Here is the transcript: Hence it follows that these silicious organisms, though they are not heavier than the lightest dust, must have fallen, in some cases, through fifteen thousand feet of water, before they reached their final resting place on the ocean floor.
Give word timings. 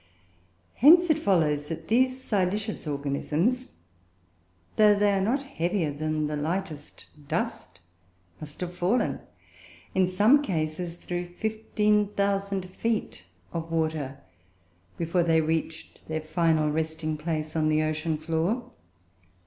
Hence 0.73 1.11
it 1.11 1.19
follows 1.19 1.67
that 1.67 1.87
these 1.87 2.23
silicious 2.23 2.87
organisms, 2.87 3.67
though 4.75 4.95
they 4.95 5.11
are 5.11 5.21
not 5.21 5.43
heavier 5.43 5.91
than 5.91 6.25
the 6.25 6.35
lightest 6.35 7.05
dust, 7.27 7.79
must 8.39 8.61
have 8.61 8.73
fallen, 8.73 9.19
in 9.93 10.07
some 10.07 10.41
cases, 10.41 10.95
through 10.97 11.25
fifteen 11.35 12.07
thousand 12.13 12.67
feet 12.67 13.25
of 13.53 13.71
water, 13.71 14.17
before 14.97 15.21
they 15.21 15.39
reached 15.39 16.07
their 16.07 16.21
final 16.21 16.71
resting 16.71 17.15
place 17.15 17.55
on 17.55 17.69
the 17.69 17.83
ocean 17.83 18.17
floor. 18.17 18.71